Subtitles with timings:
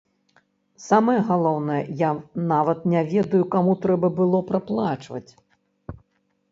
[0.85, 2.09] Самае галоўнае, я
[2.53, 5.27] нават не ведаю, каму трэба было праплачваць.